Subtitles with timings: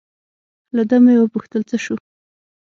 [0.75, 1.95] له ده مې و پوښتل: څه شو؟